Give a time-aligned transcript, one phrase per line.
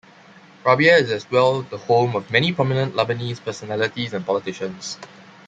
[0.63, 4.97] Rabieh is as well the home of many prominent Lebanese personalities and politicians.